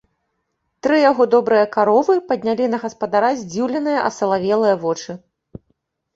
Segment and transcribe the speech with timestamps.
[0.85, 5.11] Тры яго добрыя каровы паднялі на гаспадара здзіўленыя асалавелыя вочы.